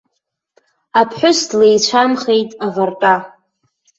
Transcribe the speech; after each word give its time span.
Аԥҳәыс 0.99 1.39
длеицәамхеит 1.49 2.51
авартәа. 2.65 3.15